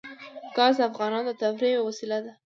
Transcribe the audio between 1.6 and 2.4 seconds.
یوه وسیله ده.